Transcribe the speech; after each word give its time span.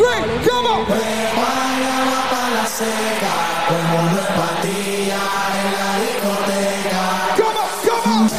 three, 0.00 0.24
come 0.48 0.66
on. 0.66 0.86
Come 7.36 7.56
on, 7.56 7.68
come 7.84 8.06
on. 8.06 8.30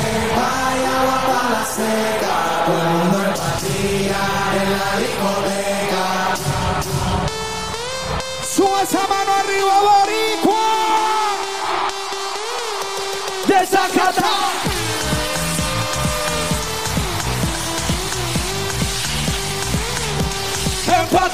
Sube 8.44 8.82
esa 8.82 9.06
mano 9.08 9.32
arriba, 9.32 9.80
Boricua. 9.82 10.01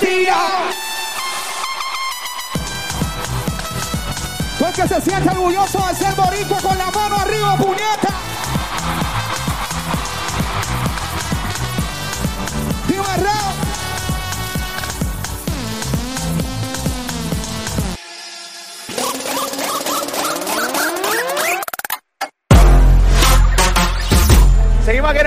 Empatía. 0.08 0.38
Tú 4.58 4.66
el 4.66 4.74
que 4.74 4.88
se 4.88 5.02
siente 5.02 5.30
orgulloso 5.30 5.86
de 5.88 5.96
ser 5.96 6.16
boricua 6.16 6.62
con 6.62 6.78
la 6.78 6.90
mano 6.92 7.18
arriba, 7.18 7.58
puñeta. 7.58 8.14
Dime, 12.88 13.18
Raúl. 13.18 13.57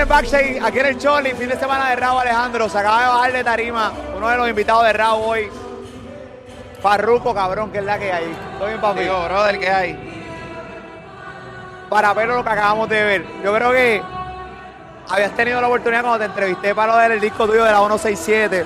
Seguimos 0.01 0.17
aquí 0.17 0.29
en 0.29 0.37
el 0.37 0.59
backstage, 0.61 0.61
aquí 0.63 0.79
en 0.79 0.85
el 0.85 0.97
Choli, 0.97 1.31
fin 1.33 1.49
de 1.49 1.59
semana 1.59 1.89
de 1.89 1.95
Raúl 1.95 2.21
Alejandro. 2.21 2.67
Se 2.67 2.77
acaba 2.77 3.01
de 3.01 3.07
bajar 3.07 3.33
de 3.33 3.43
tarima 3.43 3.91
uno 4.17 4.29
de 4.29 4.37
los 4.37 4.49
invitados 4.49 4.83
de 4.85 4.93
Raúl 4.93 5.23
hoy. 5.23 5.49
Farruco, 6.81 7.35
cabrón, 7.35 7.71
que 7.71 7.77
es 7.77 7.83
la 7.83 7.99
que 7.99 8.11
hay. 8.11 8.35
Estoy 8.53 8.69
bien, 8.69 8.81
papi. 8.81 9.01
Digo, 9.01 9.23
brother, 9.25 9.59
¿qué 9.59 9.69
hay? 9.69 10.23
Para 11.87 12.13
ver 12.13 12.29
lo 12.29 12.43
que 12.43 12.49
acabamos 12.49 12.89
de 12.89 13.03
ver. 13.03 13.25
Yo 13.43 13.53
creo 13.53 13.71
que 13.71 14.01
habías 15.07 15.31
tenido 15.35 15.61
la 15.61 15.67
oportunidad 15.67 16.01
cuando 16.01 16.19
te 16.19 16.25
entrevisté 16.25 16.73
para 16.73 16.93
lo 16.93 16.99
del 16.99 17.21
disco 17.21 17.45
tuyo 17.45 17.63
de 17.63 17.71
la 17.71 17.77
167. 17.77 18.65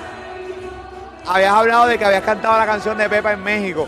Habías 1.26 1.52
hablado 1.52 1.86
de 1.86 1.98
que 1.98 2.04
habías 2.04 2.22
cantado 2.22 2.58
la 2.58 2.66
canción 2.66 2.96
de 2.96 3.10
Pepa 3.10 3.32
en 3.32 3.42
México. 3.42 3.86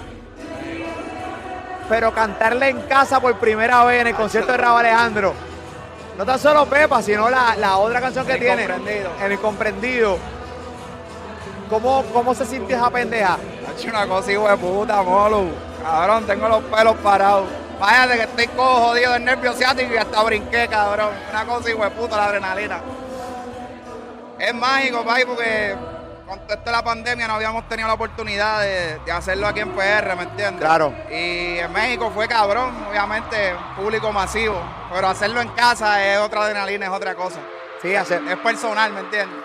Pero 1.89 2.13
cantarla 2.13 2.69
en 2.69 2.83
casa 2.83 3.21
por 3.21 3.39
primera 3.39 3.85
vez 3.85 4.03
en 4.03 4.09
el 4.09 4.15
concierto 4.15 4.53
de 4.53 4.59
Raúl 4.59 4.81
Alejandro. 4.81 5.48
No 6.19 6.27
tan 6.27 6.37
solo 6.37 6.67
Pepa, 6.67 7.01
sino 7.01 7.31
la, 7.31 7.55
la 7.55 7.79
otra 7.79 8.01
canción 8.01 8.27
que 8.27 8.33
El 8.33 8.41
tiene. 8.41 8.67
El 9.23 9.33
incomprendido. 9.33 10.19
¿Cómo, 11.71 12.03
¿Cómo 12.13 12.35
se 12.35 12.45
sintió 12.45 12.77
esa 12.77 12.91
pendeja? 12.91 13.35
Ha 13.35 13.73
hecho 13.79 13.89
una 13.89 14.05
cosa, 14.05 14.33
hijo 14.33 14.49
de 14.49 14.57
puta, 14.57 15.01
molo. 15.01 15.45
Cabrón, 15.81 16.27
tengo 16.27 16.49
los 16.49 16.65
pelos 16.65 16.97
parados. 16.97 17.47
Váyate 17.79 18.15
que 18.15 18.23
estoy 18.23 18.47
cojo, 18.49 18.89
jodido 18.89 19.13
del 19.13 19.25
nervio 19.25 19.53
ciático 19.53 19.95
y 19.95 19.97
hasta 19.97 20.21
brinqué, 20.25 20.67
cabrón. 20.67 21.11
Una 21.31 21.45
cosa, 21.47 21.71
hijo 21.71 21.85
de 21.85 21.91
puta, 21.93 22.17
la 22.17 22.25
adrenalina. 22.25 22.81
Es 24.41 24.55
mágico, 24.55 25.05
papi, 25.05 25.25
porque 25.25 25.77
con 26.29 26.39
toda 26.41 26.55
esta 26.57 26.71
la 26.71 26.83
pandemia 26.85 27.27
no 27.27 27.35
habíamos 27.35 27.67
tenido 27.69 27.89
la 27.89 27.95
oportunidad 27.95 28.61
de, 28.61 28.99
de 28.99 29.13
hacerlo 29.13 29.47
aquí 29.47 29.61
en 29.61 29.71
PR, 29.71 30.15
¿me 30.17 30.25
entiendes? 30.25 30.61
Claro. 30.61 30.93
Y 31.11 31.59
en 31.59 31.73
México 31.73 32.11
fue 32.15 32.29
cabrón, 32.29 32.75
obviamente, 32.91 33.55
público 33.77 34.13
masivo. 34.13 34.61
Pero 34.93 35.09
hacerlo 35.09 35.41
en 35.41 35.49
casa 35.51 36.05
es 36.05 36.19
otra 36.19 36.43
adrenalina, 36.43 36.87
es 36.87 36.93
otra 36.93 37.15
cosa. 37.15 37.39
Sí, 37.81 37.95
hace- 37.97 38.21
Es 38.29 38.37
personal, 38.39 38.93
¿me 38.93 39.01
entiendes? 39.01 39.39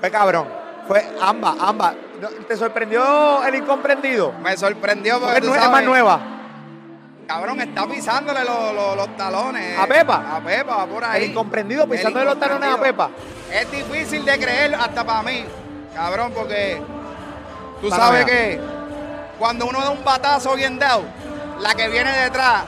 fue 0.00 0.10
cabrón. 0.10 0.48
Fue 0.88 1.02
ambas, 1.22 1.54
ambas. 1.60 1.94
¿No- 2.20 2.28
¿Te 2.28 2.56
sorprendió 2.56 3.42
el 3.44 3.54
incomprendido? 3.54 4.32
Me 4.32 4.56
sorprendió 4.56 5.18
porque 5.20 5.36
Es, 5.36 5.40
tú 5.40 5.48
nue- 5.48 5.54
es 5.56 5.60
más 5.62 5.70
sabes, 5.70 5.86
nueva. 5.86 6.20
Cabrón, 7.26 7.60
está 7.60 7.86
pisándole 7.86 8.44
los, 8.44 8.74
los- 8.74 8.96
los 8.96 9.16
talones. 9.16 9.78
¿A 9.78 9.86
Pepa? 9.86 10.36
A 10.36 10.40
Pepa, 10.40 10.76
va 10.76 10.86
por 10.86 11.04
ahí. 11.04 11.24
El 11.24 11.30
incomprendido 11.30 11.88
pisándole 11.88 12.24
los 12.26 12.38
talones 12.38 12.70
a. 12.70 12.80
Pepa. 12.80 13.10
Es 13.52 13.70
difícil 13.70 14.24
de 14.24 14.38
creer 14.38 14.74
hasta 14.74 15.04
para 15.04 15.22
mí, 15.22 15.44
cabrón, 15.94 16.32
porque 16.34 16.82
tú 17.80 17.88
Para 17.88 18.02
sabes 18.06 18.24
que 18.26 18.60
cuando 19.38 19.66
uno 19.66 19.80
da 19.80 19.90
un 19.90 20.04
batazo 20.04 20.54
bien 20.54 20.78
dado, 20.78 21.02
la 21.60 21.74
que 21.74 21.88
viene 21.88 22.10
detrás, 22.10 22.64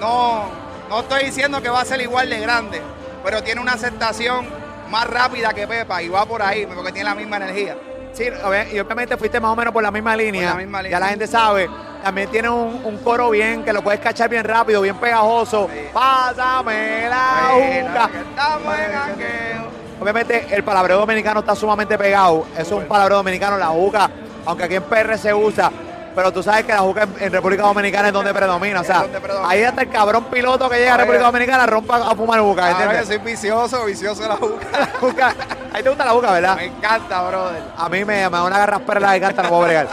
no, 0.00 0.44
no 0.88 1.00
estoy 1.00 1.24
diciendo 1.24 1.60
que 1.62 1.68
va 1.68 1.82
a 1.82 1.84
ser 1.84 2.00
igual 2.00 2.28
de 2.30 2.40
grande, 2.40 2.82
pero 3.24 3.42
tiene 3.42 3.60
una 3.60 3.72
aceptación 3.74 4.48
más 4.90 5.06
rápida 5.06 5.52
que 5.52 5.66
Pepa 5.66 6.02
y 6.02 6.08
va 6.08 6.26
por 6.26 6.42
ahí, 6.42 6.66
porque 6.66 6.92
tiene 6.92 7.08
la 7.10 7.14
misma 7.14 7.36
energía. 7.36 7.76
Sí, 8.12 8.24
y 8.72 8.78
obviamente 8.78 9.16
fuiste 9.16 9.40
más 9.40 9.50
o 9.52 9.56
menos 9.56 9.72
por 9.72 9.82
la 9.82 9.90
misma 9.90 10.14
línea. 10.16 10.48
Por 10.50 10.58
la 10.58 10.62
misma 10.64 10.78
Ya 10.78 10.82
línea. 10.82 11.00
la 11.00 11.08
gente 11.08 11.26
sabe. 11.26 11.68
También 12.02 12.28
tiene 12.30 12.48
un, 12.48 12.80
un 12.84 12.98
coro 12.98 13.30
bien, 13.30 13.62
que 13.64 13.72
lo 13.72 13.82
puedes 13.82 14.00
cachar 14.00 14.28
bien 14.28 14.44
rápido, 14.44 14.80
bien 14.82 14.96
pegajoso. 14.96 15.68
Sí. 15.72 15.80
Pásame 15.92 17.08
la 17.08 17.50
juca. 17.52 18.10
estamos 18.28 18.74
en. 18.78 19.72
Obviamente 20.00 20.46
el 20.50 20.64
palabreo 20.64 20.98
dominicano 20.98 21.40
está 21.40 21.54
sumamente 21.54 21.96
pegado. 21.96 22.44
Eso 22.54 22.76
es 22.76 22.82
un 22.82 22.88
palabreo 22.88 23.18
dominicano, 23.18 23.56
la 23.56 23.68
juca, 23.68 24.10
aunque 24.44 24.64
aquí 24.64 24.74
en 24.74 24.82
PR 24.82 25.16
se 25.16 25.32
usa. 25.32 25.70
Pero 26.14 26.32
tú 26.32 26.42
sabes 26.42 26.64
que 26.64 26.72
la 26.72 26.80
juca 26.80 27.04
en, 27.04 27.14
en 27.20 27.32
República 27.32 27.62
Dominicana 27.62 28.08
es 28.08 28.12
donde 28.12 28.34
predomina. 28.34 28.80
O 28.80 28.84
sea, 28.84 29.04
predomina. 29.04 29.48
ahí 29.48 29.62
hasta 29.62 29.82
el 29.82 29.88
cabrón 29.88 30.24
piloto 30.24 30.68
que 30.68 30.78
llega 30.78 30.94
a. 30.94 30.96
República 30.98 31.24
Dominicana 31.26 31.66
rompa 31.66 31.96
a 31.98 32.16
fumar 32.16 32.40
juca. 32.40 32.70
Yo 32.70 32.80
¿entiendes? 32.80 33.06
soy 33.06 33.18
vicioso, 33.18 33.84
vicioso 33.84 34.28
la 34.28 34.36
juca. 34.36 34.88
Juca. 35.00 35.34
Ahí 35.72 35.82
te 35.82 35.88
gusta 35.88 36.04
la 36.04 36.10
juca, 36.10 36.32
¿verdad? 36.32 36.56
Me 36.56 36.66
encanta, 36.66 37.22
brother. 37.22 37.62
A 37.76 37.88
mí 37.88 38.04
me, 38.04 38.28
me 38.28 38.30
da 38.30 38.42
una 38.42 38.58
garraspera 38.58 39.00
la 39.00 39.06
garganta, 39.12 39.42
no 39.44 39.48
puedo 39.48 39.62
bregar. 39.62 39.88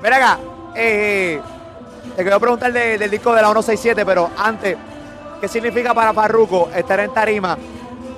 Ven 0.00 0.12
acá, 0.12 0.38
eh, 0.74 1.40
te 2.16 2.22
quiero 2.22 2.38
preguntar 2.40 2.72
de- 2.72 2.98
del 2.98 3.10
disco 3.10 3.34
de 3.34 3.42
la 3.42 3.48
167, 3.48 4.04
pero 4.04 4.30
antes, 4.36 4.76
¿qué 5.40 5.48
significa 5.48 5.94
para 5.94 6.12
Farruko 6.12 6.70
estar 6.74 7.00
en 7.00 7.12
tarima 7.12 7.56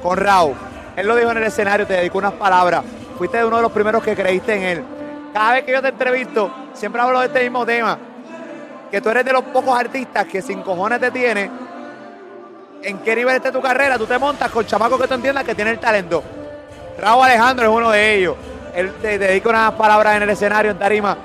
con 0.03 0.17
Raúl? 0.19 0.55
Él 0.97 1.07
lo 1.07 1.15
dijo 1.17 1.31
en 1.31 1.37
el 1.39 1.43
escenario, 1.45 1.87
te 1.87 1.95
dedicó 1.95 2.19
unas 2.19 2.33
palabras. 2.35 2.83
Fuiste 3.19 3.45
uno 3.45 3.57
de 3.57 3.63
los 3.63 3.73
primeros 3.73 4.03
que 4.03 4.15
creíste 4.15 4.55
en 4.55 4.63
él. 4.63 4.85
Cada 5.33 5.53
vez 5.55 5.65
que 5.65 5.73
yo 5.73 5.83
te 5.83 5.89
entrevisto, 5.89 6.51
siempre 6.75 7.01
hablo 7.03 7.21
de 7.21 7.27
este 7.27 7.43
mismo 7.43 7.65
tema. 7.67 7.99
Que 8.91 9.01
tú 9.01 9.11
eres 9.11 9.25
de 9.25 9.33
los 9.33 9.43
pocos 9.45 9.79
artistas 9.79 10.25
que 10.27 10.41
sin 10.41 10.63
cojones 10.63 11.01
te 11.01 11.11
tiene. 11.11 11.51
¿En 12.83 12.99
qué 12.99 13.17
nivel 13.17 13.37
está 13.37 13.51
tu 13.51 13.61
carrera? 13.61 13.99
Tú 13.99 14.07
te 14.07 14.19
montas 14.19 14.51
con 14.51 14.65
chamacos 14.65 15.01
que 15.01 15.09
tú 15.09 15.15
entiendas 15.15 15.45
que 15.45 15.55
tienen 15.55 15.75
el 15.75 15.81
talento. 15.81 16.23
Raúl 16.99 17.25
Alejandro 17.25 17.67
es 17.67 17.73
uno 17.77 17.91
de 17.91 18.15
ellos. 18.15 18.37
Él 18.75 18.93
te 19.03 19.19
dedica 19.19 19.49
unas 19.49 19.73
palabras 19.73 20.17
en 20.17 20.23
el 20.23 20.31
escenario, 20.31 20.71
en 20.71 20.79
tarima. 20.79 21.17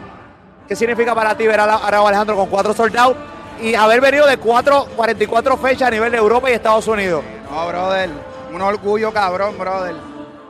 ¿Qué 0.71 0.77
significa 0.77 1.13
para 1.13 1.35
ti 1.35 1.45
ver 1.45 1.59
a, 1.59 1.65
la- 1.65 1.75
a 1.75 1.91
Raúl 1.91 2.07
Alejandro 2.07 2.37
con 2.37 2.47
cuatro 2.47 2.73
soldados 2.73 3.17
y 3.59 3.75
haber 3.75 3.99
venido 3.99 4.25
de 4.25 4.37
cuatro, 4.37 4.85
44 4.95 5.57
fechas 5.57 5.89
a 5.89 5.91
nivel 5.91 6.09
de 6.13 6.17
Europa 6.17 6.49
y 6.49 6.53
Estados 6.53 6.87
Unidos? 6.87 7.25
No, 7.51 7.67
brother. 7.67 8.09
Un 8.53 8.61
orgullo 8.61 9.11
cabrón, 9.11 9.57
brother. 9.57 9.95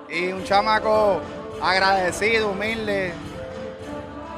Y 0.10 0.32
un 0.32 0.44
chamaco 0.44 1.22
agradecido, 1.60 2.50
humilde. 2.52 3.14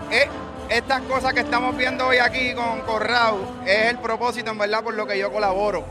Eh, 0.09 0.29
estas 0.69 1.01
cosas 1.01 1.33
que 1.33 1.41
estamos 1.41 1.75
viendo 1.75 2.07
hoy 2.07 2.17
aquí 2.19 2.53
con, 2.53 3.01
Raúl 3.01 3.41
es 3.65 3.87
el 3.87 3.97
propósito, 3.97 4.51
en 4.51 4.59
verdad, 4.59 4.81
por 4.85 4.93
lo 4.93 5.05
que 5.05 5.19
yo 5.19 5.33
colaboro. 5.33 5.83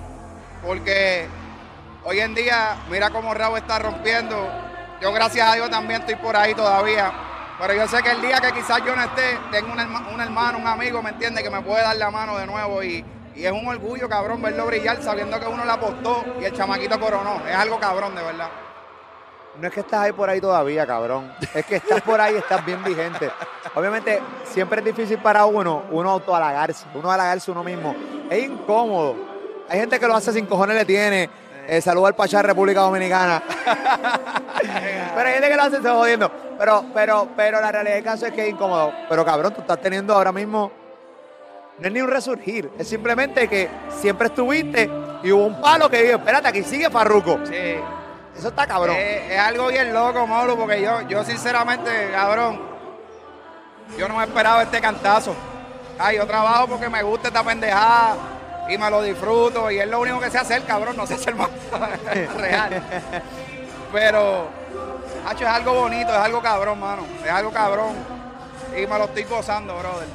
Porque 0.66 1.26
hoy 2.02 2.18
en 2.18 2.34
día, 2.34 2.76
mira 2.90 3.10
cómo 3.10 3.34
Raúl 3.34 3.58
está 3.58 3.78
rompiendo. 3.78 4.38
Yo, 5.02 5.12
gracias 5.12 5.46
a 5.46 5.54
Dios, 5.54 5.68
también 5.68 6.00
estoy 6.00 6.14
por 6.16 6.34
ahí 6.34 6.54
todavía. 6.54 7.12
Pero 7.58 7.74
yo 7.74 7.86
sé 7.86 8.02
que 8.02 8.10
el 8.10 8.20
día 8.20 8.40
que 8.40 8.52
quizás 8.52 8.84
yo 8.84 8.96
no 8.96 9.02
esté, 9.02 9.38
tengo 9.50 9.72
un, 9.72 9.78
un 10.14 10.20
hermano, 10.20 10.58
un 10.58 10.66
amigo, 10.66 11.02
¿me 11.02 11.10
entiende? 11.10 11.42
Que 11.42 11.50
me 11.50 11.60
puede 11.60 11.82
dar 11.82 11.96
la 11.96 12.10
mano 12.10 12.36
de 12.38 12.46
nuevo. 12.46 12.82
Y, 12.82 13.04
y 13.34 13.44
es 13.44 13.52
un 13.52 13.66
orgullo, 13.66 14.08
cabrón, 14.08 14.42
verlo 14.42 14.66
brillar 14.66 15.02
sabiendo 15.02 15.38
que 15.38 15.46
uno 15.46 15.64
le 15.64 15.70
apostó 15.70 16.24
y 16.40 16.44
el 16.44 16.52
chamaquito 16.52 16.98
coronó. 16.98 17.40
Es 17.48 17.54
algo 17.54 17.78
cabrón, 17.78 18.14
de 18.14 18.22
verdad. 18.22 18.48
No 19.60 19.68
es 19.68 19.74
que 19.74 19.80
estás 19.80 20.00
ahí 20.00 20.12
por 20.12 20.30
ahí 20.30 20.40
todavía, 20.40 20.86
cabrón. 20.86 21.30
Es 21.54 21.66
que 21.66 21.76
estás 21.76 22.00
por 22.00 22.20
ahí, 22.20 22.36
estás 22.36 22.64
bien 22.64 22.82
vigente. 22.82 23.30
Obviamente, 23.74 24.22
siempre 24.44 24.78
es 24.80 24.84
difícil 24.86 25.18
para 25.18 25.44
uno, 25.44 25.84
uno 25.90 26.10
autohalagarse, 26.10 26.86
uno 26.94 27.10
halagarse 27.10 27.50
uno 27.50 27.62
mismo. 27.62 27.94
Es 28.30 28.44
incómodo. 28.44 29.14
Hay 29.68 29.78
gente 29.78 30.00
que 30.00 30.06
lo 30.06 30.14
hace 30.14 30.32
sin 30.32 30.46
cojones 30.46 30.76
le 30.76 30.84
tiene. 30.84 31.30
Eh, 31.66 31.80
saludo 31.80 32.06
al 32.06 32.14
Pachá 32.14 32.38
de 32.38 32.42
República 32.44 32.80
Dominicana. 32.80 33.42
pero 35.14 35.28
hay 35.28 35.34
gente 35.34 35.48
que 35.48 35.56
lo 35.56 35.62
hace 35.62 35.82
se 35.82 35.88
jodiendo. 35.88 36.30
Pero, 36.58 36.84
pero, 36.92 37.28
pero 37.36 37.60
la 37.60 37.72
realidad 37.72 37.94
del 37.94 38.04
caso 38.04 38.26
es 38.26 38.32
que 38.32 38.42
es 38.42 38.50
incómodo. 38.50 38.92
Pero 39.08 39.24
cabrón, 39.24 39.54
tú 39.54 39.60
estás 39.60 39.80
teniendo 39.80 40.14
ahora 40.14 40.32
mismo. 40.32 40.72
No 41.78 41.86
es 41.86 41.92
ni 41.92 42.00
un 42.00 42.08
resurgir. 42.08 42.70
Es 42.78 42.88
simplemente 42.88 43.48
que 43.48 43.68
siempre 44.00 44.28
estuviste 44.28 44.90
y 45.22 45.32
hubo 45.32 45.46
un 45.46 45.60
palo 45.60 45.88
que 45.88 46.02
dijo, 46.02 46.18
espérate, 46.18 46.48
aquí 46.48 46.62
sigue 46.62 46.90
Farruco. 46.90 47.38
Sí. 47.44 47.76
Eso 48.36 48.48
está 48.48 48.66
cabrón. 48.66 48.96
Es, 48.96 49.30
es 49.32 49.38
algo 49.38 49.68
bien 49.68 49.92
loco, 49.92 50.26
Mauro, 50.26 50.56
porque 50.56 50.80
yo, 50.80 51.02
yo 51.02 51.22
sinceramente, 51.24 52.10
cabrón, 52.12 52.60
yo 53.98 54.08
no 54.08 54.16
me 54.16 54.24
esperaba 54.24 54.62
este 54.62 54.80
cantazo. 54.80 55.34
Ay, 55.98 56.16
yo 56.16 56.26
trabajo 56.26 56.68
porque 56.68 56.88
me 56.88 57.02
gusta 57.02 57.28
esta 57.28 57.44
pendejada 57.44 58.16
y 58.68 58.78
me 58.78 58.90
lo 58.90 59.02
disfruto 59.02 59.70
y 59.70 59.78
es 59.78 59.86
lo 59.88 60.00
único 60.00 60.20
que 60.20 60.30
sé 60.30 60.38
hacer, 60.38 60.62
cabrón, 60.64 60.96
no 60.96 61.06
sé 61.06 61.14
hacer 61.14 61.34
más 61.34 61.48
real. 62.38 62.82
Pero 63.92 64.46
Hacho, 65.26 65.44
es 65.44 65.50
algo 65.50 65.74
bonito, 65.74 66.10
es 66.10 66.18
algo 66.18 66.42
cabrón, 66.42 66.80
mano. 66.80 67.02
Es 67.24 67.30
algo 67.30 67.50
cabrón. 67.52 67.94
Y 68.76 68.86
me 68.86 68.98
lo 68.98 69.04
estoy 69.04 69.22
gozando, 69.24 69.72
brother. 69.78 70.08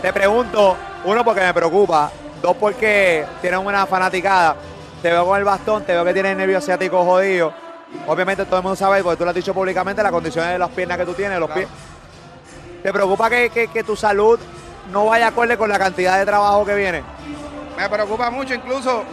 Te 0.00 0.12
pregunto, 0.12 0.76
uno 1.04 1.24
porque 1.24 1.40
me 1.42 1.52
preocupa, 1.52 2.10
dos 2.40 2.56
porque 2.56 3.26
tienes 3.42 3.60
una 3.60 3.84
fanaticada. 3.86 4.56
Te 5.02 5.10
veo 5.10 5.26
con 5.26 5.36
el 5.38 5.44
bastón, 5.44 5.84
te 5.84 5.92
veo 5.92 6.04
que 6.04 6.12
tienes 6.14 6.32
el 6.32 6.38
nervio 6.38 6.58
asiático 6.58 7.04
jodido. 7.04 7.52
Obviamente 8.06 8.44
todo 8.46 8.56
el 8.56 8.62
mundo 8.62 8.76
sabe, 8.76 9.02
porque 9.02 9.18
tú 9.18 9.24
lo 9.24 9.30
has 9.30 9.36
dicho 9.36 9.52
públicamente, 9.52 10.02
las 10.02 10.12
condiciones 10.12 10.52
de 10.52 10.58
las 10.58 10.70
piernas 10.70 10.96
que 10.98 11.04
tú 11.04 11.12
tienes, 11.14 11.38
los 11.38 11.48
Claro. 11.50 11.66
pies. 11.68 12.82
¿Te 12.82 12.92
preocupa 12.92 13.28
que, 13.28 13.50
que- 13.50 13.68
que 13.68 13.82
tu 13.84 13.96
salud 13.96 14.38
no 14.92 15.06
vaya 15.06 15.26
acorde 15.28 15.58
con 15.58 15.68
la 15.68 15.78
cantidad 15.78 16.18
de 16.18 16.24
trabajo 16.24 16.64
que 16.64 16.74
viene? 16.74 17.02
Me 17.78 17.88
preocupa 17.88 18.28
mucho, 18.30 18.54
incluso 18.54 19.04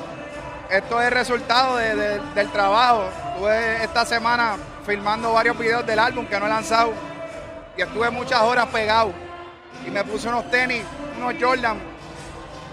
esto 0.69 0.99
es 0.99 1.11
resultado 1.11 1.77
de- 1.77 1.95
de- 1.95 2.19
del 2.33 2.49
trabajo. 2.51 3.03
Estuve 3.33 3.83
esta 3.83 4.05
semana 4.05 4.55
filmando 4.85 5.31
varios 5.33 5.55
videos 5.57 5.85
del 5.85 5.99
álbum 5.99 6.25
que 6.25 6.39
no 6.39 6.47
he 6.47 6.49
lanzado 6.49 6.91
y 7.77 7.81
estuve 7.83 8.09
muchas 8.09 8.41
horas 8.41 8.65
pegado. 8.67 9.11
Y 9.85 9.91
me 9.91 10.03
puse 10.03 10.27
unos 10.27 10.49
tenis, 10.49 10.81
unos 11.17 11.35
Jordan, 11.39 11.77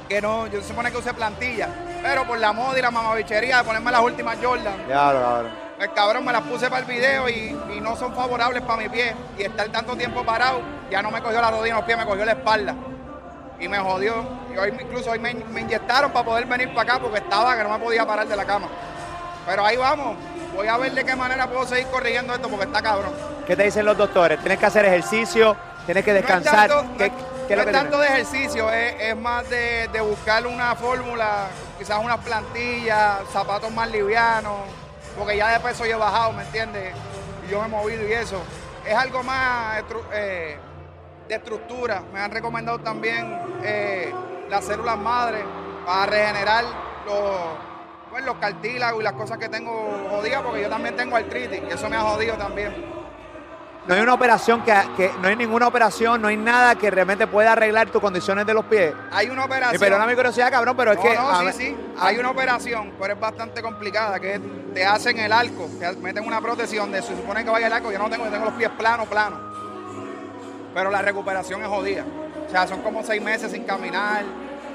que 0.08 0.22
no, 0.22 0.46
yo 0.46 0.62
se 0.62 0.68
supone 0.68 0.90
que 0.90 0.96
use 0.96 1.12
plantilla, 1.12 1.68
pero 2.02 2.24
por 2.26 2.38
la 2.38 2.52
moda 2.52 2.78
y 2.78 2.82
la 2.82 2.90
mamabichería 2.90 3.58
de 3.58 3.64
ponerme 3.64 3.90
las 3.92 4.00
últimas 4.00 4.38
Jordan, 4.42 4.74
Claro, 4.86 5.20
cabrón. 5.20 5.52
el 5.78 5.92
cabrón 5.92 6.24
me 6.24 6.32
las 6.32 6.42
puse 6.42 6.70
para 6.70 6.80
el 6.80 6.86
video 6.86 7.28
y, 7.28 7.54
y 7.76 7.80
no 7.82 7.96
son 7.96 8.14
favorables 8.14 8.62
para 8.62 8.78
mi 8.82 8.88
pie. 8.88 9.14
Y 9.36 9.42
estar 9.42 9.68
tanto 9.68 9.94
tiempo 9.94 10.24
parado, 10.24 10.62
ya 10.90 11.02
no 11.02 11.10
me 11.10 11.20
cogió 11.20 11.38
la 11.42 11.50
rodilla 11.50 11.70
en 11.74 11.76
los 11.76 11.84
pies, 11.84 11.98
me 11.98 12.06
cogió 12.06 12.24
la 12.24 12.32
espalda. 12.32 12.74
Y 13.62 13.68
me 13.68 13.78
jodió. 13.78 14.24
Y 14.52 14.58
hoy, 14.58 14.74
incluso 14.80 15.10
hoy 15.12 15.18
me, 15.20 15.32
me 15.34 15.60
inyectaron 15.60 16.10
para 16.12 16.24
poder 16.24 16.46
venir 16.46 16.74
para 16.74 16.94
acá 16.94 17.02
porque 17.02 17.18
estaba 17.18 17.56
que 17.56 17.62
no 17.62 17.70
me 17.70 17.78
podía 17.78 18.04
parar 18.04 18.26
de 18.26 18.36
la 18.36 18.44
cama. 18.44 18.66
Pero 19.46 19.64
ahí 19.64 19.76
vamos. 19.76 20.16
Voy 20.54 20.66
a 20.66 20.76
ver 20.76 20.92
de 20.92 21.04
qué 21.04 21.16
manera 21.16 21.46
puedo 21.48 21.64
seguir 21.66 21.86
corrigiendo 21.86 22.34
esto 22.34 22.48
porque 22.48 22.66
está 22.66 22.82
cabrón. 22.82 23.12
¿Qué 23.46 23.56
te 23.56 23.62
dicen 23.62 23.86
los 23.86 23.96
doctores? 23.96 24.38
¿Tienes 24.40 24.58
que 24.58 24.66
hacer 24.66 24.84
ejercicio? 24.84 25.56
¿Tienes 25.86 26.04
que 26.04 26.12
descansar? 26.12 26.68
No 26.68 26.80
es 26.80 26.86
tanto, 26.86 26.98
¿Qué, 26.98 27.08
no 27.10 27.16
es- 27.16 27.22
qué 27.48 27.54
es 27.54 27.56
no 27.56 27.56
lo 27.56 27.60
es 27.62 27.66
que 27.66 27.72
tanto 27.72 27.98
tienes? 28.00 28.08
de 28.08 28.14
ejercicio, 28.14 28.70
es, 28.70 28.94
es 29.00 29.16
más 29.16 29.48
de, 29.48 29.88
de 29.92 30.00
buscar 30.00 30.46
una 30.46 30.74
fórmula, 30.76 31.46
quizás 31.78 31.98
unas 32.04 32.18
plantillas, 32.18 33.20
zapatos 33.32 33.70
más 33.72 33.90
livianos, 33.90 34.58
porque 35.18 35.36
ya 35.36 35.48
de 35.48 35.60
peso 35.60 35.86
yo 35.86 35.92
he 35.96 35.98
bajado, 35.98 36.32
¿me 36.32 36.42
entiendes? 36.42 36.92
Y 37.46 37.50
yo 37.50 37.60
me 37.60 37.66
he 37.66 37.68
movido 37.68 38.06
y 38.06 38.12
eso. 38.12 38.42
Es 38.86 38.94
algo 38.94 39.22
más 39.22 39.82
eh, 40.12 40.56
de 41.28 41.34
estructura. 41.34 42.02
Me 42.12 42.20
han 42.20 42.30
recomendado 42.30 42.78
también 42.80 43.38
eh, 43.62 44.12
las 44.48 44.64
células 44.64 44.98
madres 44.98 45.44
para 45.86 46.06
regenerar 46.06 46.64
los, 47.06 47.30
pues, 48.10 48.24
los 48.24 48.36
cartílagos 48.36 49.00
y 49.00 49.04
las 49.04 49.14
cosas 49.14 49.38
que 49.38 49.48
tengo 49.48 50.06
jodidas, 50.10 50.42
porque 50.42 50.62
yo 50.62 50.68
también 50.68 50.96
tengo 50.96 51.16
artritis 51.16 51.60
y 51.68 51.72
eso 51.72 51.88
me 51.88 51.96
ha 51.96 52.00
jodido 52.02 52.34
también. 52.36 53.02
No 53.84 53.94
hay 53.94 54.00
una 54.00 54.14
operación 54.14 54.62
que, 54.62 54.72
que- 54.96 55.10
no 55.20 55.26
hay 55.26 55.34
ninguna 55.34 55.66
operación, 55.66 56.22
no 56.22 56.28
hay 56.28 56.36
nada 56.36 56.76
que 56.76 56.88
realmente 56.88 57.26
pueda 57.26 57.50
arreglar 57.50 57.90
tus 57.90 58.00
condiciones 58.00 58.46
de 58.46 58.54
los 58.54 58.64
pies. 58.66 58.94
Hay 59.10 59.28
una 59.28 59.44
operación. 59.44 59.80
perdona 59.80 60.06
mi 60.06 60.14
curiosidad, 60.14 60.52
cabrón, 60.52 60.76
pero 60.76 60.92
es 60.92 60.98
No, 60.98 61.02
que. 61.02 61.14
no, 61.16 61.40
sí, 61.40 61.52
sí. 61.52 61.76
Hay 61.98 62.16
una 62.16 62.30
operación, 62.30 62.92
pero 63.00 63.14
es 63.14 63.18
bastante 63.18 63.60
complicada, 63.60 64.20
que 64.20 64.38
te 64.72 64.84
hacen 64.86 65.18
el 65.18 65.32
arco, 65.32 65.68
te 65.80 65.96
meten 65.96 66.24
una 66.24 66.40
prótesis 66.40 66.78
donde 66.78 67.02
se 67.02 67.16
supone 67.16 67.42
que 67.42 67.50
vaya 67.50 67.66
el 67.66 67.72
arco, 67.72 67.90
yo 67.90 67.98
no 67.98 68.08
tengo, 68.08 68.24
yo 68.26 68.30
tengo 68.30 68.44
los 68.44 68.54
pies 68.54 68.70
planos, 68.78 69.08
planos. 69.08 69.40
Pero 70.74 70.90
la 70.90 71.02
recuperación 71.02 71.62
es 71.62 71.68
jodida. 71.68 72.04
O 72.46 72.50
sea, 72.50 72.66
son 72.66 72.82
como 72.82 73.02
seis 73.02 73.20
meses 73.22 73.52
sin 73.52 73.64
caminar, 73.64 74.22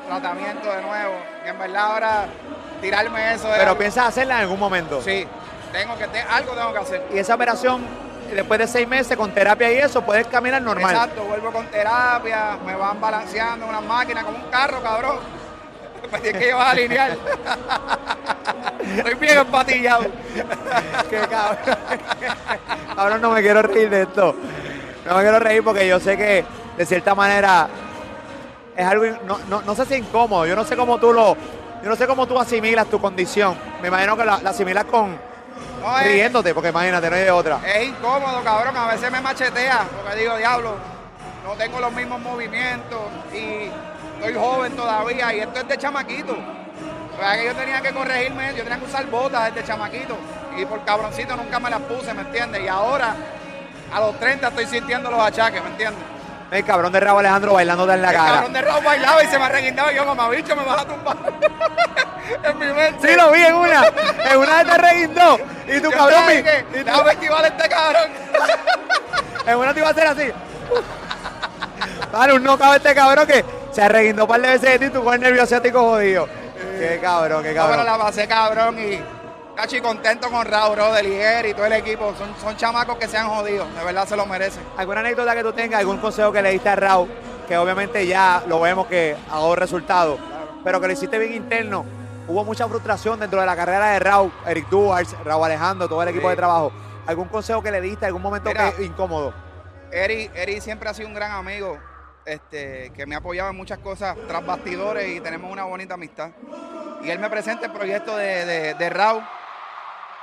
tratamiento 0.08 0.72
de 0.72 0.82
nuevo. 0.82 1.14
Y 1.46 1.50
en 1.50 1.60
verdad 1.60 1.86
ahora 1.94 2.26
tirarme 2.82 3.34
eso 3.34 3.48
es 3.48 3.58
Pero 3.58 3.72
algo- 3.72 3.78
piensas 3.80 4.08
hacerla 4.08 4.36
en 4.36 4.42
algún 4.42 4.60
momento. 4.60 5.02
Sí, 5.02 5.26
tengo 5.72 5.98
que, 5.98 6.08
te- 6.08 6.22
algo 6.22 6.54
tengo 6.54 6.74
que 6.74 6.80
hacer. 6.80 7.06
Y 7.14 7.18
esa 7.20 7.36
operación, 7.36 7.84
después 8.34 8.60
de 8.60 8.68
seis 8.68 8.88
meses 8.88 9.18
con 9.18 9.32
terapia 9.32 9.72
y 9.72 9.78
eso, 9.78 10.02
puedes 10.04 10.28
caminar 10.28 10.62
normal. 10.62 10.94
Exacto, 10.96 11.24
vuelvo 11.24 11.52
con 11.52 11.66
terapia, 11.68 12.58
me 12.66 12.76
van 12.76 13.00
balanceando 13.02 13.66
en 13.66 13.70
unas 13.70 13.84
máquinas 13.84 14.24
como 14.24 14.38
un 14.38 14.50
carro, 14.52 14.82
cabrón. 14.82 15.18
Me 16.12 16.20
tienes 16.20 16.40
que 16.40 16.48
llevar 16.48 16.68
a 16.68 16.70
alinear. 16.72 17.12
Estoy 18.98 19.14
bien 19.16 19.38
empatillado. 19.40 20.04
Qué 21.10 21.18
cabrón. 21.30 21.78
cabrón, 22.96 23.22
no 23.22 23.32
me 23.32 23.42
quiero 23.42 23.62
reír 23.64 23.90
de 23.90 24.04
esto. 24.04 24.36
No 25.08 25.16
me 25.16 25.22
quiero 25.22 25.40
reír 25.40 25.64
porque 25.64 25.88
yo 25.88 26.00
sé 26.00 26.18
que 26.18 26.44
de 26.78 26.86
cierta 26.86 27.16
manera 27.16 27.68
es 28.76 28.86
algo, 28.86 29.06
no, 29.26 29.40
no, 29.50 29.62
no 29.62 29.76
sé 29.76 29.86
si 29.86 29.96
incómodo. 29.96 30.46
Yo 30.46 30.56
no 30.56 30.64
sé 30.66 30.76
cómo 30.76 30.98
tú 31.00 31.14
lo, 31.14 31.36
yo 31.82 31.90
no 31.90 31.96
sé 31.96 32.06
cómo 32.08 32.28
tú 32.28 32.38
asimilas 32.40 32.88
tu 32.88 33.00
condición. 33.00 33.56
Me 33.82 33.88
imagino 33.88 34.18
que 34.18 34.26
la, 34.26 34.40
la 34.42 34.50
asimilas 34.50 34.86
con 34.86 35.18
No, 35.82 36.00
es, 36.00 36.06
riéndote, 36.06 36.54
porque 36.54 36.70
imagínate, 36.70 37.10
no 37.10 37.16
hay 37.16 37.24
de 37.24 37.32
otra. 37.32 37.60
es 37.66 37.88
incómodo, 37.88 38.44
cabrón. 38.44 38.76
A 38.76 38.88
veces 38.88 39.10
me 39.12 39.22
machetea 39.22 39.86
porque 39.96 40.20
digo, 40.20 40.36
diablo, 40.38 40.76
no 41.46 41.54
tengo 41.54 41.80
los 41.80 41.94
mismos 41.94 42.20
movimientos 42.20 43.00
y 43.34 43.70
estoy 44.20 44.34
joven 44.34 44.76
todavía 44.76 45.34
y 45.34 45.40
esto 45.40 45.60
es 45.62 45.68
de 45.70 45.78
chamaquito. 45.78 46.34
O 46.34 47.20
sea, 47.20 47.38
que 47.38 47.46
yo 47.46 47.56
tenía 47.56 47.82
que 47.82 47.94
corregirme, 47.94 48.50
yo 48.56 48.64
tenía 48.64 48.78
que 48.78 48.86
usar 48.86 49.06
botas 49.08 49.54
desde 49.54 49.66
chamaquito 49.68 50.18
y 50.58 50.66
por 50.66 50.84
cabroncito 50.84 51.36
nunca 51.36 51.60
me 51.60 51.70
las 51.70 51.80
puse, 51.82 52.14
¿me 52.14 52.22
entiendes? 52.22 52.62
Y 52.64 52.68
ahora, 52.68 53.16
a 53.94 54.00
los 54.00 54.20
30 54.20 54.48
estoy 54.48 54.66
sintiendo 54.68 55.10
los 55.12 55.20
achaques, 55.22 55.64
¿me 55.64 55.70
entiendes? 55.70 56.04
El 56.50 56.64
cabrón 56.64 56.94
de 56.94 57.00
Raúl 57.02 57.20
Alejandro 57.20 57.54
bailándote 57.54 57.94
en 57.94 58.02
la 58.02 58.10
El 58.10 58.16
cara. 58.16 58.32
cabrón 58.34 58.54
de 58.54 58.62
Raúl 58.62 58.84
bailaba 58.84 59.24
y 59.24 59.28
se 59.28 59.38
me 59.38 59.46
arreguindaba 59.46 59.92
y 59.92 59.96
yo, 59.96 60.06
mamá, 60.06 60.30
bicho, 60.30 60.56
me 60.56 60.64
vas 60.64 60.82
a 60.82 60.86
tumbar. 60.86 61.18
en 62.44 62.58
mi 62.60 62.66
mente. 62.68 63.08
Sí, 63.08 63.16
lo 63.16 63.32
vi 63.32 63.44
en 63.44 63.56
una. 63.56 63.86
En 64.32 64.38
una 64.38 64.64
te 64.64 64.78
reguindó. 64.78 65.38
Y 65.68 65.78
tu 65.82 65.92
Yo 65.92 65.98
cabrón, 65.98 66.22
que, 66.28 66.66
y 66.80 66.84
Déjame 66.84 67.12
esquivar 67.12 67.44
a 67.44 67.48
este 67.48 67.70
cabrón. 67.70 68.10
en 69.46 69.58
una 69.58 69.74
te 69.74 69.80
iba 69.80 69.88
a 69.90 69.92
hacer 69.92 70.08
así. 70.08 70.32
Vale, 72.12 72.34
un 72.34 72.44
knockout 72.44 72.78
este 72.78 72.96
cabrón 72.96 73.28
que 73.28 73.44
se 73.72 73.82
arreguindó 73.82 74.24
un 74.24 74.30
par 74.30 74.40
de 74.42 74.48
veces 74.48 74.72
de 74.72 74.80
ti 74.80 74.86
y 74.86 74.90
tú 74.90 75.04
con 75.04 75.14
el 75.16 75.20
nervio 75.22 75.44
asiático 75.44 75.80
jodido. 75.82 76.30
Qué 76.80 77.00
cabrón, 77.02 77.44
qué 77.44 77.54
No, 77.54 77.62
cabrón. 77.62 77.86
la 77.86 77.98
pasé 77.98 78.28
cabrón 78.28 78.80
y 78.80 79.02
cachi 79.58 79.82
contento 79.82 80.30
con 80.30 80.46
Raúl, 80.46 80.76
brother, 80.76 81.04
Eri 81.06 81.50
y 81.50 81.54
todo 81.56 81.66
el 81.66 81.74
equipo. 81.74 82.14
Son, 82.16 82.30
son 82.40 82.56
chamacos 82.56 82.96
que 82.98 83.08
se 83.08 83.18
han 83.18 83.28
jodido, 83.28 83.66
de 83.68 83.84
verdad 83.84 84.08
se 84.08 84.16
lo 84.16 84.26
merecen. 84.28 84.64
¿Alguna 84.78 85.00
anécdota 85.00 85.34
que 85.36 85.42
tú 85.44 85.52
tengas, 85.52 85.80
algún 85.80 85.98
consejo 85.98 86.32
que 86.32 86.42
le 86.44 86.52
diste 86.52 86.70
a 86.70 86.76
Raúl, 86.76 87.10
que 87.48 87.58
obviamente 87.58 88.06
ya 88.06 88.44
lo 88.48 88.60
vemos 88.62 88.86
que 88.86 89.18
ha 89.30 89.34
dado 89.36 89.56
resultados, 89.56 90.20
pero 90.64 90.80
que 90.80 90.86
lo 90.88 90.94
hiciste 90.94 91.18
bien 91.18 91.34
interno? 91.34 91.84
Hubo 92.28 92.44
mucha 92.44 92.68
frustración 92.68 93.20
dentro 93.20 93.40
de 93.40 93.46
la 93.48 93.56
carrera 93.56 93.90
de 93.94 94.00
Raúl, 94.00 94.32
Eric 94.46 94.70
Duars, 94.70 95.16
Raúl 95.26 95.46
Alejandro, 95.46 95.88
todo 95.88 96.04
el 96.04 96.10
equipo 96.10 96.28
Sí. 96.28 96.32
de 96.32 96.36
trabajo. 96.36 96.72
¿Algún 97.08 97.28
consejo 97.30 97.64
que 97.64 97.72
le 97.72 97.82
diste, 97.82 98.06
algún 98.06 98.22
momento 98.22 98.50
Mira. 98.50 98.72
que- 98.74 98.84
incómodo? 98.86 99.34
Eri, 99.92 100.30
Eri 100.36 100.62
siempre 100.62 100.88
ha 100.90 100.94
sido 100.94 101.08
un 101.08 101.14
gran 101.16 101.32
amigo, 101.32 101.80
este, 102.26 102.92
que 102.94 103.06
me 103.08 103.16
ha 103.16 103.20
apoyado 103.20 103.50
en 103.50 103.56
muchas 103.56 103.80
cosas 103.80 104.16
tras 104.28 104.46
bastidores 104.46 105.08
y 105.08 105.22
tenemos 105.22 105.50
una 105.52 105.64
bonita 105.64 105.94
amistad. 105.96 106.30
Y 107.02 107.10
él 107.10 107.18
me 107.20 107.30
presenta 107.30 107.68
el 107.68 107.72
proyecto 107.72 108.18
de, 108.18 108.46
de, 108.46 108.74
de 108.74 108.90
Raúl 108.90 109.24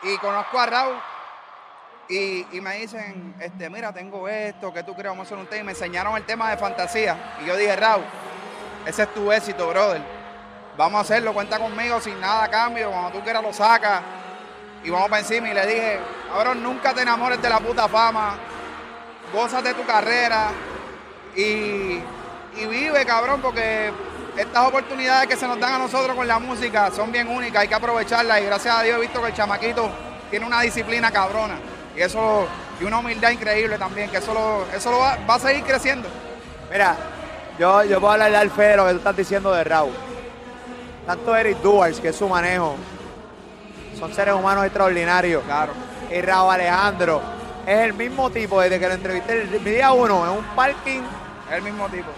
y 0.05 0.19
conozco 0.19 0.59
a 0.59 0.67
Raúl 0.67 0.97
y, 2.09 2.47
y 2.53 2.61
me 2.61 2.77
dicen, 2.77 3.35
este, 3.41 3.71
mira, 3.71 3.93
tengo 3.93 4.29
esto, 4.29 4.73
que 4.73 4.83
tú 4.83 4.95
crees? 4.95 5.09
Vamos 5.09 5.27
a 5.27 5.29
hacer 5.29 5.39
un 5.39 5.47
tema. 5.47 5.63
Y 5.63 5.65
me 5.65 5.73
enseñaron 5.73 6.17
el 6.17 6.25
tema 6.25 6.51
de 6.51 6.57
fantasía. 6.57 7.37
Y 7.43 7.47
yo 7.47 7.57
dije, 7.57 7.75
Raúl, 7.77 8.05
ese 8.87 9.05
es 9.05 9.15
tu 9.15 9.33
éxito, 9.33 9.67
brother. 9.69 10.03
Vamos 10.77 10.99
a 10.99 11.01
hacerlo, 11.03 11.33
cuenta 11.33 11.59
conmigo 11.59 12.01
sin 12.01 12.21
nada 12.21 12.45
a 12.45 12.51
cambio. 12.51 12.91
Cuando 12.91 13.11
tú 13.11 13.21
quieras 13.23 13.43
lo 13.43 13.53
sacas 13.53 14.03
y 14.83 14.91
vamos 14.91 15.09
para 15.09 15.21
encima. 15.21 15.49
Y 15.49 15.55
le 15.55 15.67
dije, 15.67 16.01
cabrón, 16.31 16.63
nunca 16.63 16.93
te 16.93 17.03
enamores 17.03 17.41
de 17.41 17.49
la 17.49 17.61
puta 17.61 17.89
fama. 17.89 18.37
Gozas 19.33 19.65
de 19.65 19.73
tu 19.75 19.85
carrera 19.87 20.51
y, 21.35 22.01
y 22.57 22.67
vive, 22.69 23.05
cabrón, 23.07 23.41
porque 23.41 23.93
estas 24.37 24.67
oportunidades 24.67 25.29
que 25.29 25.37
se 25.37 25.47
nos 25.47 25.59
dan 25.61 25.75
a 25.75 25.79
nosotros 25.79 26.17
con 26.17 26.27
la 26.27 26.39
música 26.39 26.91
son 26.91 27.13
bien 27.13 27.29
únicas, 27.29 27.63
hay 27.63 27.69
que 27.69 27.75
aprovecharlas. 27.75 28.41
Y 28.41 28.45
gracias 28.45 28.77
a 28.77 28.83
Dios 28.83 28.99
he 28.99 29.01
visto 29.01 29.21
que 29.21 29.29
el 29.29 29.35
chamaquito 29.35 29.91
tiene 30.31 30.47
una 30.47 30.61
disciplina 30.61 31.11
cabrona. 31.11 31.57
Y 31.97 32.01
eso, 32.01 32.47
y 32.81 32.85
una 32.85 32.99
humildad 32.99 33.31
increíble 33.31 33.79
también, 33.79 34.11
que 34.11 34.19
eso 34.19 34.35
lo, 34.35 34.67
eso 34.77 34.91
lo 34.91 34.99
va, 34.99 35.17
va 35.29 35.35
a 35.35 35.39
seguir 35.39 35.63
creciendo. 35.63 36.09
Mira, 36.71 36.97
yo, 37.59 37.85
yo 37.85 38.01
puedo 38.01 38.13
hablarle 38.13 38.37
al 38.37 38.51
fe 38.51 38.63
de 38.63 38.77
lo 38.77 38.87
que 38.87 38.93
tú 38.93 38.99
estás 38.99 39.17
diciendo 39.17 39.53
de 39.53 39.63
Raúl. 39.63 39.93
Tanto 41.07 41.37
Eric 41.37 41.59
Duars, 41.59 42.01
que 42.01 42.09
es 42.09 42.17
su 42.17 42.29
manejo, 42.29 42.77
son 43.99 44.13
seres 44.13 44.35
humanos 44.35 44.65
extraordinarios. 44.65 45.45
Claro. 45.45 45.73
Y 46.11 46.21
Raúl 46.21 46.55
Alejandro 46.55 47.23
es 47.67 47.79
el 47.79 47.93
mismo 47.93 48.31
tipo 48.31 48.61
desde 48.61 48.81
que 48.81 48.89
lo 48.89 48.95
entrevisté 48.95 49.43
el 49.43 49.61
mi 49.61 49.71
día 49.71 49.93
uno 49.93 50.25
en 50.25 50.39
un 50.39 50.45
parking 50.57 51.01
Es 51.49 51.57
el 51.57 51.63
mismo 51.63 51.89
tipo. 51.89 52.09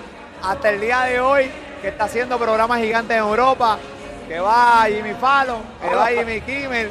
hasta 0.42 0.70
el 0.70 0.80
día 0.80 1.02
de 1.02 1.20
hoy, 1.20 1.50
que 1.86 1.90
está 1.90 2.06
haciendo 2.06 2.36
programas 2.36 2.80
gigantes 2.80 3.16
en 3.16 3.22
Europa, 3.22 3.78
que 4.26 4.40
va 4.40 4.86
Jimmy 4.88 5.14
Fallon, 5.14 5.62
que 5.80 5.94
va 5.94 6.08
Jimmy 6.08 6.40
Kimmel. 6.46 6.90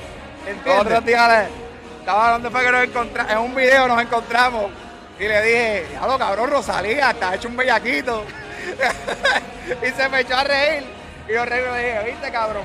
Días 1.04 1.28
le- 1.30 1.50
estaba 2.00 2.32
donde 2.32 2.50
fue 2.50 2.64
que 2.64 2.72
nos 2.72 2.84
encontramos, 2.86 3.32
en 3.34 3.38
un 3.40 3.54
video 3.56 3.90
nos 3.90 4.02
encontramos 4.02 4.72
y 5.20 5.24
le 5.28 5.42
dije, 5.42 5.86
diablo 5.90 6.18
cabrón, 6.18 6.50
Rosalía, 6.50 7.12
está 7.12 7.36
hecho 7.36 7.50
un 7.50 7.58
bellaquito. 7.58 8.24
y 9.86 9.92
se 9.92 10.08
me 10.08 10.22
echó 10.22 10.38
a 10.38 10.46
reír. 10.46 10.86
Y 11.28 11.34
yo 11.34 11.44
reí 11.44 11.60
y 11.62 11.72
le 11.74 11.78
dije, 11.88 12.04
viste 12.12 12.32
cabrón, 12.32 12.64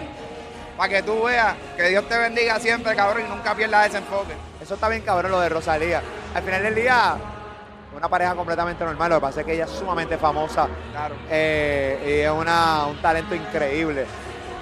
para 0.77 0.89
que 0.89 1.03
tú 1.03 1.25
veas 1.25 1.57
que 1.77 1.89
Dios 1.89 2.09
te 2.09 2.17
bendiga 2.17 2.61
siempre, 2.61 2.95
cabrón, 2.95 3.25
y 3.27 3.29
nunca 3.29 3.57
pierdas 3.57 3.89
ese 3.89 3.99
enfoque. 3.99 4.35
Eso 4.63 4.75
está 4.75 4.89
bien 4.89 5.03
cabrón 5.03 5.33
lo 5.33 5.41
de 5.41 5.49
Rosalía. 5.49 6.01
Al 6.33 6.45
final 6.45 6.63
del 6.63 6.77
día, 6.77 7.17
una 7.97 8.09
pareja 8.09 8.35
completamente 8.35 8.85
normal. 8.85 9.11
Lo 9.11 9.17
que 9.17 9.21
pasa 9.23 9.41
es 9.41 9.47
que 9.47 9.55
ella 9.55 9.65
es 9.65 9.71
sumamente 9.71 10.17
famosa 10.19 10.69
Claro. 10.93 11.15
eh, 11.31 12.03
y 12.07 12.25
es 12.25 12.31
una- 12.31 12.87
un 12.87 13.01
talento 13.03 13.35
increíble. 13.35 14.07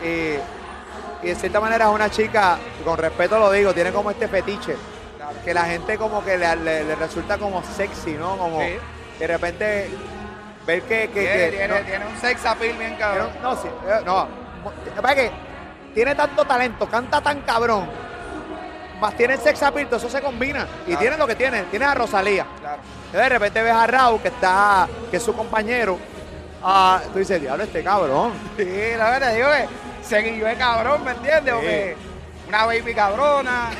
Y, 0.03 1.27
y 1.27 1.29
de 1.31 1.35
cierta 1.35 1.61
manera 1.61 1.87
es 1.87 1.91
una 1.91 2.11
chica, 2.11 2.59
con 2.85 2.97
respeto 2.97 3.39
lo 3.39 3.51
digo, 3.51 3.75
tiene 3.75 3.93
como 3.93 4.11
este 4.11 4.29
fetiche, 4.29 4.77
claro. 5.17 5.33
que 5.45 5.53
la 5.53 5.65
gente 5.65 5.99
como 5.99 6.25
que 6.25 6.39
le, 6.39 6.57
le- 6.57 6.85
le 6.85 6.95
resulta 6.95 7.37
como 7.39 7.63
sexy, 7.63 8.13
¿no? 8.13 8.37
Como 8.39 8.61
Sí. 8.61 8.77
de 9.19 9.27
repente 9.27 9.91
ver 10.67 10.83
que... 10.83 11.09
que- 11.11 11.21
Tiene, 11.21 11.37
que- 11.51 11.51
tiene- 11.57 11.69
no, 11.81 11.87
tiene 11.87 12.07
un 12.07 12.17
sex 12.19 12.47
appeal 12.47 12.77
bien 12.79 12.97
cabrón. 12.97 13.31
no, 13.43 13.57
sí, 13.57 13.69
eh, 13.87 14.01
no. 14.05 14.27
Es 14.87 15.15
que 15.15 15.31
tiene 15.95 16.15
tanto 16.15 16.45
talento, 16.45 16.87
canta 16.89 17.21
tan 17.21 17.41
cabrón, 17.43 17.89
más 19.01 19.15
tiene 19.17 19.35
el 19.35 19.41
sex 19.41 19.63
appeal, 19.63 19.87
todo 19.87 19.97
eso 19.97 20.09
se 20.11 20.21
combina. 20.21 20.67
Y 20.83 20.87
Claro. 20.87 21.01
tiene 21.01 21.17
lo 21.17 21.27
que 21.27 21.35
tiene, 21.35 21.63
tiene 21.65 21.85
a 21.85 21.95
Rosalía. 21.95 22.47
Claro. 22.61 22.79
De 23.13 23.29
repente 23.29 23.63
ves 23.63 23.73
a 23.73 23.87
Raúl, 23.87 24.21
que 24.21 24.29
está, 24.29 24.87
que 25.11 25.17
es 25.19 25.23
su 25.23 25.35
compañero. 25.35 25.99
ah, 26.63 27.01
tú 27.13 27.19
dices, 27.21 27.41
diablo, 27.41 27.63
este 27.65 27.83
cabrón. 27.85 28.33
Sí, 28.57 28.69
la 28.97 29.11
verdad, 29.11 29.35
digo 29.35 29.49
que 29.49 30.05
seguillo 30.05 30.47
de 30.47 30.57
cabrón, 30.57 31.05
¿me 31.05 31.13
entiendes? 31.13 31.55
Sí. 31.55 31.61
Porque 31.61 31.97
una 32.49 32.67
baby 32.67 32.95
cabrona, 32.95 33.71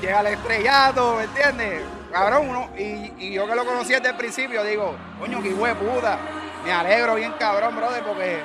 llega 0.00 0.18
al 0.18 0.26
estrellato, 0.26 1.16
¿me 1.16 1.24
entiendes? 1.24 1.82
Cabrón, 2.12 2.48
uno, 2.48 2.68
y, 2.76 3.12
y 3.18 3.32
yo 3.34 3.46
que 3.46 3.54
lo 3.54 3.64
conocí 3.64 3.92
desde 3.92 4.08
el 4.10 4.16
principio, 4.16 4.62
digo, 4.64 4.94
coño, 5.20 5.42
qué 5.42 5.50
puta. 5.50 6.18
Me 6.64 6.72
alegro 6.72 7.14
bien 7.16 7.32
cabrón, 7.38 7.76
brother, 7.76 8.02
porque, 8.04 8.40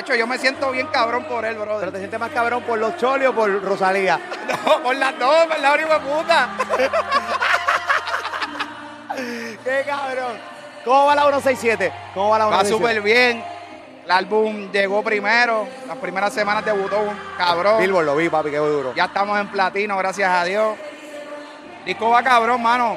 hecho, 0.00 0.14
yo 0.14 0.26
me 0.26 0.38
siento 0.38 0.70
bien 0.70 0.86
cabrón 0.88 1.24
por 1.24 1.44
él, 1.44 1.54
Pero 1.54 1.64
brother. 1.64 1.92
te 1.92 1.98
sientes 1.98 2.20
más 2.20 2.30
cabrón 2.30 2.62
por 2.62 2.78
los 2.78 2.96
cholis 2.96 3.28
o 3.28 3.32
por 3.34 3.62
Rosalía. 3.62 4.18
No, 4.66 4.82
por 4.82 4.96
las 4.96 5.16
dos, 5.18 5.48
¿verdad, 5.48 5.78
hijo 5.78 5.92
de 5.92 6.00
puta? 6.00 6.48
¡Qué 9.64 9.84
cabrón! 9.86 10.38
¿Cómo 10.84 11.06
va 11.06 11.14
la 11.14 11.22
167? 11.22 11.92
¿Cómo 12.14 12.30
va 12.30 12.38
la 12.38 12.44
Va 12.46 12.64
167? 12.64 12.78
súper 12.78 13.02
bien. 13.02 13.44
El 14.04 14.10
álbum 14.10 14.70
llegó 14.70 15.02
primero, 15.02 15.66
las 15.88 15.96
primeras 15.96 16.32
semanas 16.32 16.64
debutó 16.64 17.00
un 17.00 17.18
cabrón. 17.36 17.80
Billboard 17.80 18.06
lo 18.06 18.16
vi, 18.16 18.28
papi, 18.28 18.50
qué 18.50 18.58
duro. 18.58 18.94
Ya 18.94 19.06
estamos 19.06 19.38
en 19.40 19.48
platino, 19.48 19.96
gracias 19.96 20.30
a 20.30 20.44
Dios. 20.44 20.76
Disco 21.84 22.10
va 22.10 22.22
cabrón, 22.22 22.62
mano. 22.62 22.96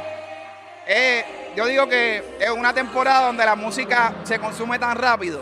Eh, 0.85 1.25
yo 1.55 1.65
digo 1.65 1.87
que 1.87 2.37
es 2.39 2.49
una 2.51 2.73
temporada 2.73 3.27
donde 3.27 3.43
la 3.45 3.55
música 3.55 4.13
se 4.23 4.37
consume 4.37 4.77
tan 4.77 4.95
rápido. 4.97 5.41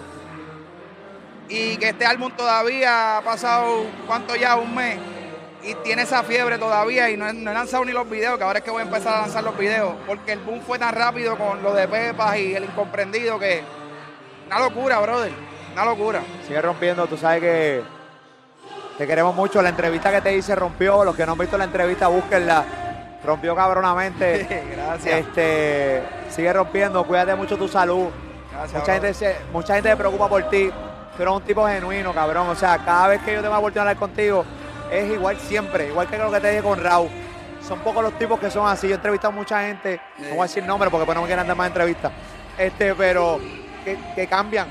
Y 1.50 1.78
que 1.78 1.90
este 1.90 2.06
álbum 2.06 2.32
todavía 2.36 3.18
ha 3.18 3.22
pasado, 3.22 3.86
¿cuánto 4.06 4.36
ya? 4.36 4.56
Un 4.56 4.76
mes. 4.76 5.00
Y 5.64 5.74
tiene 5.76 6.04
esa 6.04 6.24
fiebre 6.24 6.58
todavía. 6.58 7.10
Y 7.10 7.18
no 7.18 7.28
he, 7.28 7.34
no 7.34 7.52
he 7.52 7.54
lanzado 7.54 7.86
ni 7.86 7.92
los 7.92 8.10
videos, 8.10 8.38
que 8.38 8.44
ahora 8.44 8.60
es 8.60 8.66
que 8.66 8.72
voy 8.72 8.82
a 8.82 8.86
empezar 8.86 9.16
a 9.16 9.22
lanzar 9.22 9.44
los 9.44 9.58
videos. 9.58 9.94
Porque 10.06 10.34
el 10.34 10.40
boom 10.40 10.62
fue 10.62 10.78
tan 10.78 10.94
rápido 10.94 11.38
con 11.38 11.64
lo 11.64 11.74
de 11.74 11.88
Pepas 11.88 12.38
y 12.38 12.56
el 12.56 12.66
incomprendido 12.66 13.40
que. 13.40 13.64
Una 14.48 14.60
locura, 14.60 15.00
brother. 15.00 15.32
Una 15.74 15.86
locura. 15.86 16.22
Sigue 16.46 16.62
rompiendo, 16.62 17.06
tú 17.08 17.18
sabes 17.18 17.42
que 17.42 17.84
te 18.98 19.08
queremos 19.08 19.36
mucho. 19.36 19.62
La 19.62 19.70
entrevista 19.70 20.12
que 20.12 20.22
te 20.22 20.36
hice 20.36 20.56
rompió. 20.56 21.04
Los 21.06 21.16
que 21.16 21.26
no 21.26 21.34
han 21.34 21.38
visto 21.38 21.58
la 21.58 21.66
entrevista, 21.66 22.08
búsquenla. 22.08 22.66
Rompió 23.24 23.56
cabronamente. 23.56 24.66
Gracias. 24.76 25.20
Este, 25.20 26.04
sigue 26.30 26.52
rompiendo, 26.52 27.06
cuídate 27.06 27.36
mucho 27.36 27.58
tu 27.58 27.68
salud. 27.68 28.08
Gracias, 28.52 28.82
Mucha 28.82 28.94
gente, 28.94 29.14
se, 29.14 29.36
mucha 29.54 29.76
gente 29.76 29.90
se 29.90 29.98
preocupa 29.98 30.28
por 30.28 30.50
ti. 30.50 30.72
Tú 31.18 31.24
eres 31.24 31.34
un 31.34 31.42
tipo 31.42 31.68
genuino, 31.68 32.14
cabrón. 32.14 32.48
O 32.48 32.56
sea, 32.56 32.78
cada 32.78 33.08
vez 33.08 33.22
que 33.24 33.34
yo 33.34 33.42
tengo 33.42 33.54
la 33.54 33.60
oportunidad 33.60 33.86
de 33.86 33.90
hablar 33.90 33.98
contigo, 33.98 34.46
es 34.92 35.12
igual 35.12 35.40
siempre. 35.40 35.88
Igual 35.88 36.08
que 36.08 36.18
lo 36.20 36.32
que 36.32 36.40
te 36.40 36.52
dije 36.52 36.62
con 36.62 36.82
Raúl. 36.82 37.10
Son 37.68 37.80
pocos 37.80 38.04
los 38.04 38.14
tipos 38.20 38.40
que 38.40 38.52
son 38.52 38.68
así. 38.68 38.88
Yo 38.88 38.94
he 38.94 38.98
entrevistado 38.98 39.34
a 39.34 39.36
mucha 39.36 39.62
gente. 39.64 40.00
No 40.20 40.30
voy 40.30 40.40
a 40.42 40.44
decir 40.44 40.64
nombres 40.64 40.92
porque 40.92 41.08
pues 41.08 41.16
no 41.16 41.24
me 41.24 41.28
quieren 41.28 41.48
dar 41.48 41.58
más 41.58 41.68
entrevistas. 41.68 42.12
Este, 42.56 42.94
pero 42.94 43.40
que, 43.84 43.98
que 44.14 44.28
cambian. 44.28 44.68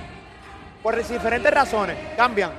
Por 0.85 0.97
diferentes 0.97 1.53
razones. 1.53 1.97
Cambian. 2.17 2.53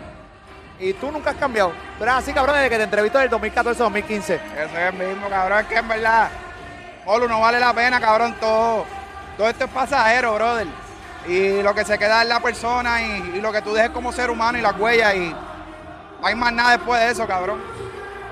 Y 0.79 0.91
tú 0.91 1.10
nunca 1.10 1.29
has 1.29 1.38
cambiado. 1.38 1.72
Tú 1.98 2.03
eres 2.03 2.15
así, 2.15 2.34
cabrón, 2.34 2.56
desde 2.58 2.70
que 2.70 2.77
te 2.77 2.84
entrevisto 2.84 3.20
del 3.20 3.29
2014-2015. 3.32 4.20
Eso 4.20 4.39
es 4.51 4.75
el 4.75 4.94
mismo, 4.94 5.29
cabrón. 5.29 5.60
Es 5.60 5.65
que 5.67 5.77
en 5.77 5.88
verdad, 5.88 6.29
Polo, 7.06 7.25
no 7.29 7.39
vale 7.39 7.58
la 7.58 7.74
pena, 7.74 8.01
cabrón. 8.01 8.36
Todo, 8.38 8.86
todo 9.38 9.48
esto 9.48 9.63
es 9.63 9.72
pasajero, 9.72 10.36
brother. 10.36 10.67
Y 11.27 11.62
lo 11.62 11.75
que 11.75 11.84
se 11.84 11.98
queda 11.98 12.22
es 12.22 12.27
la 12.27 12.39
persona 12.39 13.01
y, 13.01 13.34
y 13.36 13.41
lo 13.41 13.51
que 13.51 13.62
tú 13.62 13.74
dejes 13.74 13.91
como 13.91 14.12
ser 14.12 14.29
humano 14.29 14.57
y 14.57 14.62
las 14.62 14.77
huellas. 14.79 15.15
Y 15.15 15.36
no 16.22 16.27
hay 16.27 16.36
más 16.36 16.53
nada 16.53 16.72
después 16.77 17.00
de 17.00 17.12
eso, 17.12 17.27
cabrón. 17.27 17.62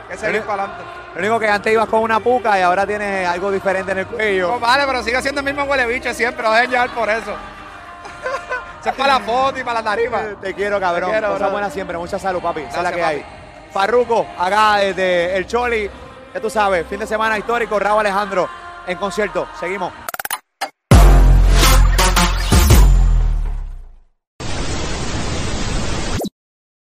Que 0.10 0.18
seguir 0.18 0.42
para 0.44 0.64
adelante. 0.64 0.84
Lo 1.16 1.20
único 1.20 1.40
que 1.40 1.48
antes 1.48 1.72
ibas 1.72 1.88
con 1.88 2.02
una 2.02 2.20
puca 2.20 2.60
y 2.60 2.62
ahora 2.62 2.86
tienes 2.86 3.28
algo 3.28 3.52
diferente 3.52 3.94
en 3.94 4.00
el 4.00 4.08
cuello. 4.08 4.50
Pues 4.50 4.62
vale, 4.62 4.84
pero 4.86 5.04
sigue 5.04 5.22
siendo 5.22 5.40
el 5.40 5.46
mismo 5.46 5.64
huele 5.64 5.86
bicho 5.86 6.14
siempre. 6.14 6.44
No 6.44 6.52
dejen 6.52 6.72
llevar 6.72 6.90
por 6.90 7.10
eso. 7.10 7.32
Eso 8.82 8.90
es 8.90 8.96
para 8.96 9.14
la 9.14 9.20
foto 9.22 9.60
y 9.60 9.64
para 9.64 9.82
la 9.82 9.84
tarima. 9.84 10.22
Te 10.42 10.54
quiero, 10.54 10.80
cabrón. 10.80 11.10
Te 11.10 11.18
quiero, 11.18 11.34
Cosas 11.34 11.52
buenas 11.52 11.74
siempre. 11.74 11.98
Mucha 11.98 12.20
salud, 12.20 12.42
papi. 12.42 12.62
Esa 12.62 12.78
es 12.78 12.84
la 12.84 12.92
Gracias, 12.92 13.10
que 13.10 13.16
hay. 13.16 13.25
Farruco, 13.72 14.28
acá 14.38 14.75
desde 14.78 15.36
el 15.38 15.48
Choli. 15.48 15.90
Ya 16.34 16.42
tú 16.42 16.50
sabes, 16.50 16.86
fin 16.88 17.00
de 17.00 17.08
semana 17.08 17.38
histórico. 17.38 17.80
Raúl 17.80 18.02
Alejandro 18.02 18.50
en 18.86 18.98
concierto. 18.98 19.48
Seguimos. 19.60 20.05